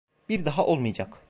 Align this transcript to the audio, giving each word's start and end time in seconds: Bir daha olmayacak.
Bir 0.29 0.45
daha 0.45 0.65
olmayacak. 0.65 1.17